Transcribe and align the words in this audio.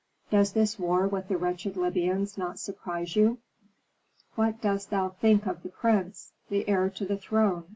Does 0.31 0.53
this 0.53 0.79
war 0.79 1.07
with 1.07 1.27
the 1.27 1.37
wretched 1.37 1.77
Libyans 1.77 2.35
not 2.35 2.57
surprise 2.57 3.15
you?" 3.15 3.37
"What 4.33 4.59
dost 4.59 4.89
thou 4.89 5.09
think 5.09 5.45
of 5.45 5.61
the 5.61 5.69
prince, 5.69 6.31
the 6.49 6.67
heir 6.67 6.89
to 6.89 7.05
the 7.05 7.17
throne?" 7.17 7.65